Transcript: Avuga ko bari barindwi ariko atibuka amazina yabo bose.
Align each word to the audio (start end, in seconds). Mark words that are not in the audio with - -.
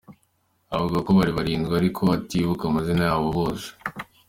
Avuga 0.75 0.97
ko 1.05 1.09
bari 1.17 1.31
barindwi 1.37 1.73
ariko 1.81 2.01
atibuka 2.17 2.63
amazina 2.65 3.01
yabo 3.09 3.27
bose. 3.37 3.67